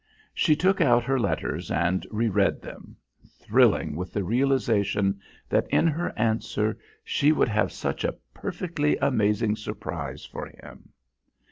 [0.33, 2.95] She took out her letters and re read them,
[3.37, 9.57] thrilling with the realisation that in her answer she would have such a perfectly amazing
[9.57, 10.89] surprise for him.